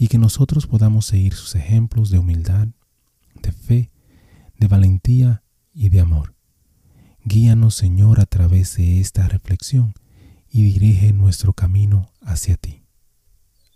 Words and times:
y 0.00 0.08
que 0.08 0.16
nosotros 0.16 0.66
podamos 0.66 1.04
seguir 1.04 1.34
sus 1.34 1.54
ejemplos 1.54 2.08
de 2.08 2.18
humildad, 2.18 2.68
de 3.42 3.52
fe, 3.52 3.90
de 4.58 4.66
valentía 4.66 5.42
y 5.74 5.90
de 5.90 6.00
amor. 6.00 6.34
Guíanos, 7.22 7.74
Señor, 7.74 8.18
a 8.18 8.24
través 8.24 8.78
de 8.78 8.98
esta 8.98 9.28
reflexión 9.28 9.92
y 10.48 10.62
dirige 10.62 11.12
nuestro 11.12 11.52
camino 11.52 12.10
hacia 12.22 12.56
ti. 12.56 12.82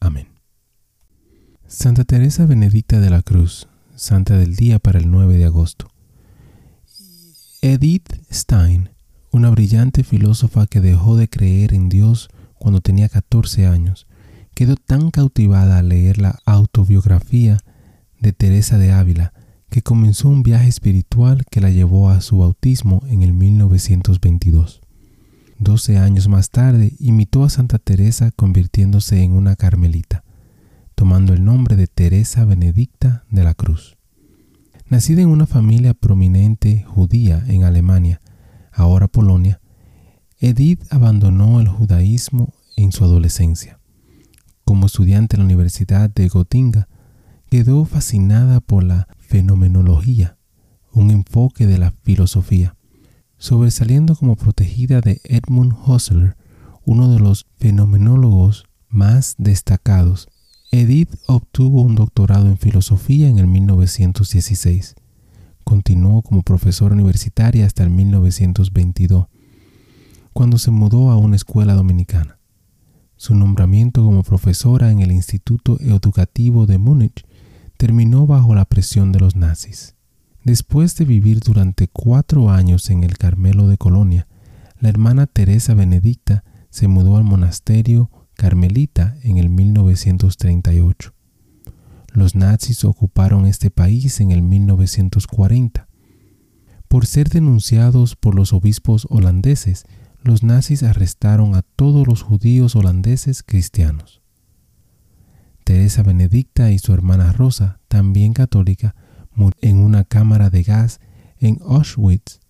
Amén. 0.00 0.28
Santa 1.66 2.04
Teresa 2.04 2.46
Benedicta 2.46 3.00
de 3.00 3.10
la 3.10 3.20
Cruz, 3.20 3.68
Santa 3.94 4.38
del 4.38 4.56
Día 4.56 4.78
para 4.78 5.00
el 5.00 5.10
9 5.10 5.36
de 5.36 5.44
agosto. 5.44 5.90
Edith 7.60 8.14
Stein, 8.32 8.88
una 9.30 9.50
brillante 9.50 10.02
filósofa 10.02 10.66
que 10.68 10.80
dejó 10.80 11.18
de 11.18 11.28
creer 11.28 11.74
en 11.74 11.90
Dios 11.90 12.30
cuando 12.54 12.80
tenía 12.80 13.10
14 13.10 13.66
años, 13.66 14.06
quedó 14.54 14.76
tan 14.76 15.10
cautivada 15.10 15.78
al 15.78 15.88
leer 15.88 16.18
la 16.18 16.38
autobiografía 16.46 17.58
de 18.20 18.32
Teresa 18.32 18.78
de 18.78 18.92
Ávila 18.92 19.32
que 19.68 19.82
comenzó 19.82 20.28
un 20.28 20.44
viaje 20.44 20.68
espiritual 20.68 21.44
que 21.50 21.60
la 21.60 21.70
llevó 21.70 22.08
a 22.08 22.20
su 22.20 22.38
bautismo 22.38 23.02
en 23.08 23.22
el 23.22 23.32
1922. 23.32 24.80
Doce 25.58 25.98
años 25.98 26.28
más 26.28 26.50
tarde 26.50 26.94
imitó 27.00 27.44
a 27.44 27.50
Santa 27.50 27.78
Teresa 27.78 28.30
convirtiéndose 28.30 29.22
en 29.22 29.32
una 29.32 29.56
carmelita, 29.56 30.22
tomando 30.94 31.32
el 31.32 31.44
nombre 31.44 31.74
de 31.76 31.86
Teresa 31.86 32.44
Benedicta 32.44 33.24
de 33.30 33.44
la 33.44 33.54
Cruz. 33.54 33.96
Nacida 34.88 35.22
en 35.22 35.28
una 35.28 35.46
familia 35.46 35.94
prominente 35.94 36.84
judía 36.86 37.44
en 37.48 37.64
Alemania, 37.64 38.20
ahora 38.70 39.08
Polonia, 39.08 39.60
Edith 40.38 40.82
abandonó 40.90 41.60
el 41.60 41.68
judaísmo 41.68 42.52
en 42.76 42.92
su 42.92 43.02
adolescencia. 43.04 43.78
Como 44.64 44.86
estudiante 44.86 45.36
en 45.36 45.40
la 45.40 45.46
Universidad 45.46 46.10
de 46.10 46.28
Gotinga, 46.28 46.88
quedó 47.50 47.84
fascinada 47.84 48.60
por 48.60 48.84
la 48.84 49.08
fenomenología, 49.18 50.36
un 50.92 51.10
enfoque 51.10 51.66
de 51.66 51.78
la 51.78 51.92
filosofía 52.02 52.74
sobresaliendo 53.44 54.16
como 54.16 54.36
protegida 54.36 55.02
de 55.02 55.20
Edmund 55.24 55.74
Husserl, 55.86 56.34
uno 56.86 57.12
de 57.12 57.20
los 57.20 57.46
fenomenólogos 57.58 58.64
más 58.88 59.34
destacados. 59.36 60.28
Edith 60.70 61.14
obtuvo 61.26 61.82
un 61.82 61.94
doctorado 61.94 62.46
en 62.46 62.56
filosofía 62.56 63.28
en 63.28 63.38
el 63.38 63.46
1916. 63.46 64.94
Continuó 65.62 66.22
como 66.22 66.42
profesora 66.42 66.94
universitaria 66.94 67.66
hasta 67.66 67.82
el 67.82 67.90
1922, 67.90 69.26
cuando 70.32 70.56
se 70.56 70.70
mudó 70.70 71.10
a 71.10 71.18
una 71.18 71.36
escuela 71.36 71.74
dominicana. 71.74 72.38
Su 73.16 73.34
nombramiento 73.34 74.04
como 74.04 74.22
profesora 74.22 74.90
en 74.90 75.00
el 75.00 75.12
Instituto 75.12 75.78
Educativo 75.80 76.66
de 76.66 76.78
Múnich 76.78 77.24
terminó 77.76 78.26
bajo 78.26 78.54
la 78.54 78.64
presión 78.64 79.12
de 79.12 79.20
los 79.20 79.36
nazis. 79.36 79.94
Después 80.42 80.94
de 80.96 81.04
vivir 81.04 81.40
durante 81.40 81.88
cuatro 81.88 82.50
años 82.50 82.90
en 82.90 83.02
el 83.02 83.16
Carmelo 83.16 83.66
de 83.66 83.78
Colonia, 83.78 84.26
la 84.78 84.88
hermana 84.88 85.26
Teresa 85.26 85.74
Benedicta 85.74 86.44
se 86.70 86.88
mudó 86.88 87.16
al 87.16 87.24
monasterio 87.24 88.10
carmelita 88.34 89.16
en 89.22 89.38
el 89.38 89.48
1938. 89.48 91.14
Los 92.12 92.34
nazis 92.34 92.84
ocuparon 92.84 93.46
este 93.46 93.70
país 93.70 94.20
en 94.20 94.30
el 94.30 94.42
1940. 94.42 95.88
Por 96.88 97.06
ser 97.06 97.28
denunciados 97.28 98.14
por 98.14 98.34
los 98.34 98.52
obispos 98.52 99.06
holandeses, 99.10 99.84
los 100.24 100.42
nazis 100.42 100.82
arrestaron 100.82 101.54
a 101.54 101.62
todos 101.62 102.08
los 102.08 102.22
judíos 102.22 102.74
holandeses 102.76 103.42
cristianos. 103.42 104.22
Teresa 105.64 106.02
Benedicta 106.02 106.70
y 106.70 106.78
su 106.78 106.94
hermana 106.94 107.32
Rosa, 107.32 107.80
también 107.88 108.32
católica, 108.32 108.96
en 109.60 109.78
una 109.78 110.04
cámara 110.04 110.48
de 110.48 110.62
gas 110.62 111.00
en 111.38 111.60
Auschwitz 111.66 112.40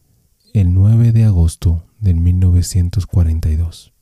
el 0.53 0.73
9 0.73 1.11
de 1.13 1.25
agosto 1.25 1.85
de 1.99 2.15
1942. 2.15 3.93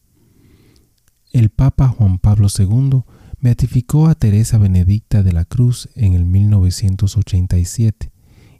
El 1.30 1.48
Papa 1.48 1.88
Juan 1.88 2.18
Pablo 2.18 2.48
II 2.56 3.04
beatificó 3.40 4.08
a 4.08 4.14
Teresa 4.14 4.58
Benedicta 4.58 5.22
de 5.22 5.32
la 5.32 5.46
Cruz 5.46 5.88
en 5.94 6.12
el 6.12 6.26
1987 6.26 8.12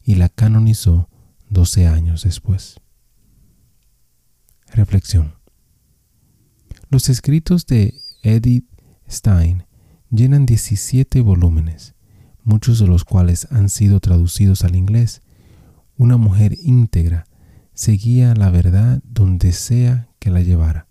y 0.04 0.14
la 0.14 0.30
canonizó 0.30 1.10
12 1.50 1.86
años 1.86 2.24
después. 2.24 2.81
Reflexión. 4.72 5.34
Los 6.91 7.09
escritos 7.09 7.66
de 7.66 7.94
Edith 8.22 8.66
Stein 9.09 9.65
llenan 10.10 10.47
17 10.47 11.21
volúmenes 11.21 11.94
muchos 12.44 12.78
de 12.78 12.87
los 12.87 13.05
cuales 13.05 13.47
han 13.50 13.69
sido 13.69 14.00
traducidos 14.00 14.65
al 14.65 14.77
inglés. 14.77 15.22
Una 15.97 16.16
mujer 16.16 16.56
íntegra 16.62 17.27
seguía 17.75 18.34
la 18.34 18.50
verdad 18.50 19.03
donde 19.05 19.53
sea 19.53 20.09
que 20.19 20.31
la 20.31 20.41
llevara. 20.41 20.89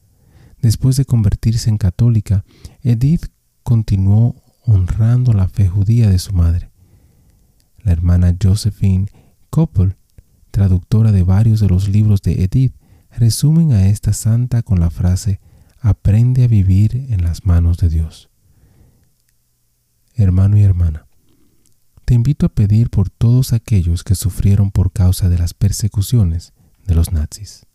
Después 0.61 0.95
de 0.95 1.05
convertirse 1.05 1.69
en 1.69 1.77
católica, 1.77 2.45
Edith 2.81 3.27
continuó 3.63 4.35
honrando 4.65 5.33
la 5.33 5.47
fe 5.47 5.67
judía 5.67 6.09
de 6.09 6.19
su 6.19 6.33
madre. 6.33 6.71
La 7.83 7.91
hermana 7.91 8.35
Josephine 8.41 9.07
Koppel, 9.49 9.95
traductora 10.51 11.11
de 11.11 11.23
varios 11.23 11.59
de 11.59 11.67
los 11.67 11.89
libros 11.89 12.21
de 12.21 12.43
Edith, 12.43 12.75
resumen 13.17 13.73
a 13.73 13.87
esta 13.87 14.13
santa 14.13 14.61
con 14.61 14.79
la 14.79 14.89
frase 14.89 15.39
Aprende 15.83 16.43
a 16.43 16.47
vivir 16.47 17.07
en 17.09 17.23
las 17.23 17.43
manos 17.45 17.77
de 17.77 17.89
Dios. 17.89 18.29
Hermano 20.13 20.55
y 20.57 20.61
hermana, 20.61 21.07
te 22.05 22.13
invito 22.13 22.45
a 22.45 22.49
pedir 22.49 22.91
por 22.91 23.09
todos 23.09 23.51
aquellos 23.51 24.03
que 24.03 24.13
sufrieron 24.13 24.69
por 24.69 24.91
causa 24.91 25.27
de 25.27 25.39
las 25.39 25.55
persecuciones 25.55 26.53
de 26.85 26.93
los 26.93 27.11
nazis. 27.11 27.65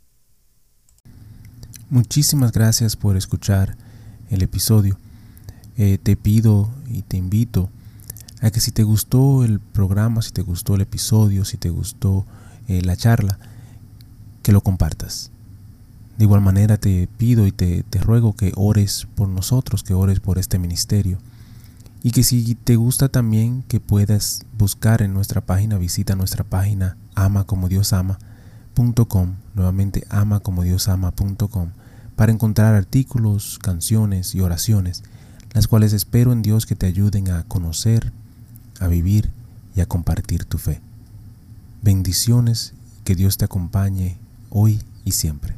Muchísimas 1.91 2.53
gracias 2.53 2.95
por 2.95 3.17
escuchar 3.17 3.77
el 4.31 4.43
episodio. 4.43 4.99
Eh, 5.77 5.99
te 6.01 6.17
pido 6.17 6.71
y 6.89 7.03
te 7.03 7.17
invito 7.17 7.71
a 8.41 8.53
que 8.53 8.61
si 8.61 8.71
te 8.71 8.85
gustó 8.85 9.45
el 9.45 9.59
programa, 9.59 10.23
si 10.23 10.31
te 10.31 10.43
gustó 10.43 10.77
el 10.77 10.83
episodio, 10.83 11.45
si 11.45 11.57
te 11.57 11.71
gustó 11.71 12.25
eh, 12.69 12.83
la 12.83 12.97
charla, 12.97 13.39
que 14.47 14.53
lo 14.53 14.61
compartas. 14.61 15.33
De 16.19 16.25
igual 16.25 16.41
manera 16.41 16.77
te 16.77 17.09
pido 17.19 17.49
y 17.49 17.51
te, 17.51 17.83
te 17.83 17.99
ruego 17.99 18.37
que 18.37 18.53
ores 18.55 19.09
por 19.17 19.29
nosotros, 19.29 19.83
que 19.83 19.93
ores 19.93 20.21
por 20.21 20.39
este 20.39 20.61
ministerio 20.61 21.19
y 22.05 22.13
que 22.13 22.23
si 22.23 22.55
te 22.55 22.77
gusta 22.77 23.09
también 23.09 23.65
que 23.65 23.81
puedas 23.81 24.47
buscar 24.57 25.03
en 25.03 25.15
nuestra 25.15 25.41
página, 25.41 25.79
visita 25.79 26.15
nuestra 26.15 26.45
página 26.45 26.97
amacomodiosama.com, 27.17 29.35
nuevamente 29.57 30.07
amacomodiosama.com, 30.11 31.71
para 32.15 32.31
encontrar 32.31 32.77
artículos, 32.77 33.59
canciones 33.61 34.37
y 34.37 34.43
oraciones, 34.43 35.03
las 35.55 35.67
cuales 35.67 35.93
espero 35.93 36.33
en 36.33 36.43
Dios 36.43 36.67
que 36.67 36.77
te 36.77 36.87
ayuden 36.87 37.33
a 37.33 37.43
conocer, 37.43 38.13
a 38.79 38.87
vivir 38.87 39.29
y 39.75 39.81
a 39.81 39.87
compartir 39.87 40.45
tu 40.45 40.59
fe. 40.59 40.81
Bendiciones, 41.83 42.75
que 43.03 43.17
Dios 43.17 43.39
te 43.39 43.45
acompañe 43.45 44.25
hoy 44.51 44.81
y 45.05 45.13
siempre. 45.13 45.55